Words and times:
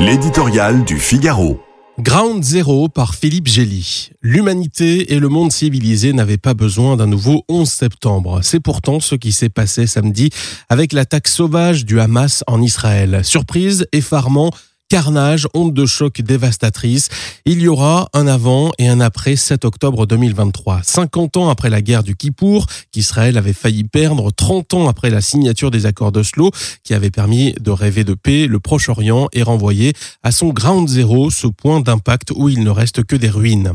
L'éditorial 0.00 0.84
du 0.84 0.96
Figaro. 0.96 1.60
Ground 1.98 2.44
Zero 2.44 2.88
par 2.88 3.16
Philippe 3.16 3.48
Gély. 3.48 4.10
L'humanité 4.22 5.12
et 5.12 5.18
le 5.18 5.28
monde 5.28 5.50
civilisé 5.50 6.12
n'avaient 6.12 6.38
pas 6.38 6.54
besoin 6.54 6.96
d'un 6.96 7.08
nouveau 7.08 7.44
11 7.48 7.68
septembre. 7.68 8.38
C'est 8.42 8.60
pourtant 8.60 9.00
ce 9.00 9.16
qui 9.16 9.32
s'est 9.32 9.48
passé 9.48 9.88
samedi 9.88 10.30
avec 10.68 10.92
l'attaque 10.92 11.26
sauvage 11.26 11.84
du 11.84 11.98
Hamas 11.98 12.44
en 12.46 12.62
Israël. 12.62 13.24
Surprise, 13.24 13.88
effarement, 13.90 14.52
carnage, 14.88 15.46
onde 15.54 15.74
de 15.74 15.86
choc 15.86 16.20
dévastatrice. 16.22 17.08
Il 17.44 17.60
y 17.60 17.68
aura 17.68 18.08
un 18.14 18.26
avant 18.26 18.72
et 18.78 18.88
un 18.88 19.00
après 19.00 19.36
7 19.36 19.64
octobre 19.64 20.06
2023. 20.06 20.80
50 20.82 21.36
ans 21.36 21.50
après 21.50 21.70
la 21.70 21.82
guerre 21.82 22.02
du 22.02 22.16
Kippour, 22.16 22.66
qu'Israël 22.90 23.36
avait 23.36 23.52
failli 23.52 23.84
perdre, 23.84 24.30
30 24.30 24.74
ans 24.74 24.88
après 24.88 25.10
la 25.10 25.20
signature 25.20 25.70
des 25.70 25.86
accords 25.86 26.12
d'Oslo, 26.12 26.50
qui 26.84 26.94
avait 26.94 27.10
permis 27.10 27.54
de 27.60 27.70
rêver 27.70 28.04
de 28.04 28.14
paix, 28.14 28.46
le 28.46 28.60
Proche-Orient 28.60 29.28
est 29.32 29.42
renvoyé 29.42 29.92
à 30.22 30.32
son 30.32 30.48
ground 30.48 30.88
zero, 30.88 31.30
ce 31.30 31.46
point 31.46 31.80
d'impact 31.80 32.32
où 32.34 32.48
il 32.48 32.64
ne 32.64 32.70
reste 32.70 33.04
que 33.04 33.16
des 33.16 33.28
ruines. 33.28 33.72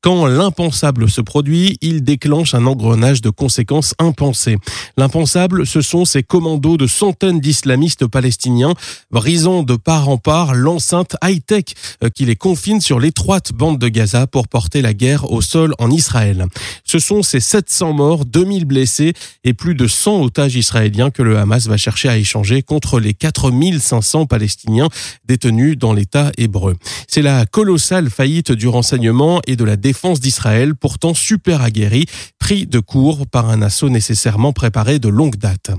Quand 0.00 0.26
l'impensable 0.26 1.08
se 1.08 1.20
produit, 1.20 1.78
il 1.80 2.02
déclenche 2.02 2.54
un 2.54 2.66
engrenage 2.66 3.22
de 3.22 3.30
conséquences 3.30 3.94
impensées. 3.98 4.56
L'impensable, 4.96 5.66
ce 5.66 5.80
sont 5.80 6.04
ces 6.04 6.22
commandos 6.22 6.76
de 6.76 6.86
centaines 6.86 7.40
d'islamistes 7.40 8.06
palestiniens, 8.06 8.74
brisant 9.10 9.62
de 9.62 9.76
part 9.76 10.08
en 10.08 10.18
part 10.18 10.55
l'enceinte 10.56 11.16
high-tech 11.22 11.64
euh, 12.02 12.08
qui 12.08 12.24
les 12.24 12.36
confine 12.36 12.80
sur 12.80 12.98
l'étroite 12.98 13.52
bande 13.52 13.78
de 13.78 13.88
Gaza 13.88 14.26
pour 14.26 14.48
porter 14.48 14.82
la 14.82 14.94
guerre 14.94 15.30
au 15.30 15.40
sol 15.40 15.74
en 15.78 15.90
Israël. 15.90 16.46
Ce 16.84 16.98
sont 16.98 17.22
ces 17.22 17.40
700 17.40 17.92
morts, 17.92 18.24
2000 18.24 18.64
blessés 18.64 19.12
et 19.44 19.54
plus 19.54 19.74
de 19.74 19.86
100 19.86 20.22
otages 20.22 20.56
israéliens 20.56 21.10
que 21.10 21.22
le 21.22 21.38
Hamas 21.38 21.66
va 21.68 21.76
chercher 21.76 22.08
à 22.08 22.16
échanger 22.16 22.62
contre 22.62 23.00
les 23.00 23.14
4500 23.14 24.26
Palestiniens 24.26 24.88
détenus 25.24 25.78
dans 25.78 25.92
l'État 25.92 26.32
hébreu. 26.38 26.74
C'est 27.08 27.22
la 27.22 27.46
colossale 27.46 28.10
faillite 28.10 28.52
du 28.52 28.68
renseignement 28.68 29.40
et 29.46 29.56
de 29.56 29.64
la 29.64 29.76
défense 29.76 30.20
d'Israël, 30.20 30.74
pourtant 30.74 31.14
super 31.14 31.62
aguerri, 31.62 32.06
pris 32.38 32.66
de 32.66 32.80
court 32.80 33.26
par 33.26 33.48
un 33.48 33.62
assaut 33.62 33.88
nécessairement 33.88 34.52
préparé 34.52 34.98
de 34.98 35.08
longue 35.08 35.36
date. 35.36 35.70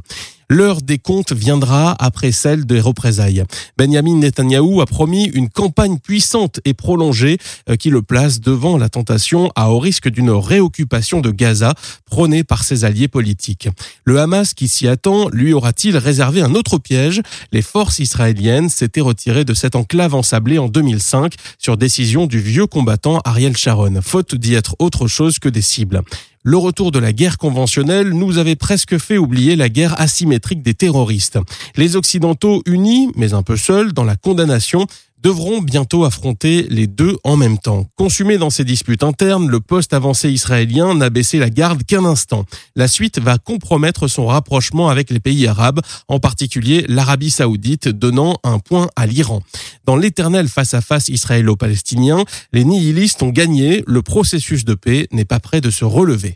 L'heure 0.50 0.81
des 0.81 0.98
comptes 0.98 1.34
viendra 1.34 1.94
après 2.00 2.31
celle 2.31 2.66
des 2.66 2.80
représailles. 2.80 3.44
Benjamin 3.78 4.16
Netanyahou 4.16 4.80
a 4.80 4.86
promis 4.86 5.26
une 5.26 5.50
campagne 5.50 5.98
puissante 6.00 6.62
et 6.64 6.73
prolongée 6.73 7.38
euh, 7.70 7.76
qui 7.76 7.89
le 7.89 8.02
place 8.02 8.39
devant 8.39 8.78
la 8.78 8.88
tentation 8.88 9.52
à 9.58 9.72
haut 9.72 9.80
risque 9.80 10.08
d'une 10.08 10.30
réoccupation 10.30 11.20
de 11.20 11.31
Gaza 11.31 11.73
prônée 12.06 12.45
par 12.45 12.64
ses 12.64 12.86
alliés 12.86 13.09
politiques. 13.09 13.67
Le 14.06 14.22
Hamas 14.22 14.54
qui 14.54 14.70
s'y 14.70 14.88
attend, 14.88 15.28
lui 15.34 15.52
aura-t-il 15.52 15.98
réservé 15.98 16.42
un 16.42 16.56
autre 16.56 16.78
piège? 16.78 17.22
Les 17.52 17.61
forces 17.61 18.00
israéliennes 18.00 18.70
s'étaient 18.70 19.02
retirées 19.02 19.44
de 19.44 19.54
cette 19.54 19.76
enclave 19.76 20.16
ensablée 20.16 20.59
en 20.59 20.70
2005 20.70 21.34
sur 21.58 21.76
décision 21.76 22.26
du 22.26 22.39
vieux 22.39 22.67
combattant 22.67 23.20
Ariel 23.26 23.58
Sharon, 23.58 24.00
faute 24.02 24.34
d'y 24.36 24.54
être 24.54 24.78
autre 24.80 25.08
chose 25.08 25.39
que 25.39 25.50
des 25.50 25.61
cibles. 25.61 26.04
Le 26.43 26.57
retour 26.57 26.91
de 26.91 26.99
la 26.99 27.13
guerre 27.13 27.38
conventionnelle 27.38 28.09
nous 28.09 28.38
avait 28.38 28.55
presque 28.55 28.97
fait 28.97 29.17
oublier 29.17 29.55
la 29.55 29.69
guerre 29.69 29.99
asymétrique 29.99 30.61
des 30.61 30.73
terroristes. 30.73 31.39
Les 31.75 31.95
Occidentaux 31.95 32.61
unis, 32.66 33.11
mais 33.16 33.33
un 33.33 33.43
peu 33.43 33.57
seuls, 33.57 33.91
dans 33.91 34.03
la 34.03 34.16
condamnation, 34.16 34.88
devront 35.23 35.62
bientôt 35.62 36.06
affronter 36.06 36.68
les 36.70 36.88
deux 36.88 37.18
en 37.23 37.38
même 37.38 37.58
temps. 37.58 37.86
Consumé 37.96 38.38
dans 38.38 38.50
ces 38.50 38.64
disputes 38.64 39.04
internes, 39.04 39.50
le 39.50 39.60
poste 39.60 39.94
avancé 39.94 40.30
israélien 40.30 40.94
n'a 40.94 41.10
baissé 41.10 41.40
la 41.40 41.50
garde 41.50 41.84
qu'un 41.84 42.06
instant. 42.06 42.46
La 42.76 42.88
suite 42.88 43.20
va 43.20 43.38
compromettre 43.38 44.08
son 44.08 44.28
rapprochement 44.28 44.90
avec 44.90 45.10
les 45.10 45.20
pays 45.20 45.48
arabes, 45.48 45.82
en 46.08 46.20
particulier 46.20 46.86
l'Arabie 46.88 47.32
saoudite, 47.32 47.88
donnant 47.88 48.38
un 48.44 48.60
point 48.60 48.90
à 48.95 49.06
l'Iran. 49.06 49.42
Dans 49.86 49.95
l'éternel 49.95 50.48
face-à-face 50.50 51.08
israélo-palestinien, 51.08 52.23
les 52.54 52.64
nihilistes 52.66 53.23
ont 53.23 53.30
gagné, 53.30 53.84
le 53.88 54.02
processus 54.02 54.66
de 54.66 54.73
paix 54.73 55.08
n'est 55.12 55.26
pas 55.26 55.40
prêt 55.40 55.62
de 55.62 55.70
se 55.70 55.86
relever. 55.86 56.36